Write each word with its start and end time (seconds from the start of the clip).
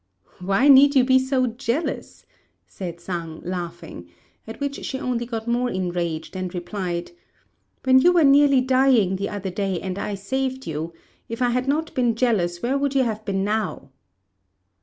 "Why 0.39 0.67
need 0.67 0.95
you 0.95 1.03
be 1.03 1.19
so 1.19 1.45
jealous?" 1.45 2.25
said 2.67 2.99
Sang, 2.99 3.39
laughing; 3.43 4.09
at 4.47 4.59
which 4.59 4.83
she 4.83 4.97
only 4.97 5.27
got 5.27 5.47
more 5.47 5.69
enraged, 5.69 6.35
and 6.35 6.51
replied, 6.55 7.11
"When 7.83 7.99
you 7.99 8.11
were 8.11 8.23
nearly 8.23 8.61
dying 8.61 9.17
the 9.17 9.29
other 9.29 9.51
day 9.51 9.79
and 9.79 9.99
I 9.99 10.15
saved 10.15 10.65
you, 10.65 10.91
if 11.29 11.39
I 11.39 11.49
had 11.51 11.67
not 11.67 11.93
been 11.93 12.15
jealous, 12.15 12.63
where 12.63 12.79
would 12.79 12.95
you 12.95 13.03
have 13.03 13.23
been 13.25 13.43
now?" 13.43 13.91